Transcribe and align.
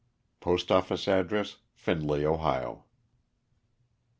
Post 0.45 0.69
oflace 0.77 1.07
address, 1.17 1.51
Findlay, 1.75 2.25
Ohio. 2.25 2.85